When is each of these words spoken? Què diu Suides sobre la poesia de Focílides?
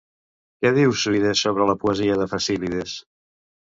Què 0.63 0.71
diu 0.77 0.95
Suides 1.03 1.45
sobre 1.47 1.69
la 1.73 1.79
poesia 1.87 2.19
de 2.25 2.31
Focílides? 2.35 3.01